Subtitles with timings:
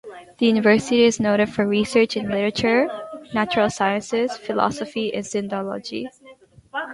[0.39, 2.89] The university is noted for research in literature,
[3.35, 6.07] natural sciences, philosophy, and Sindhology.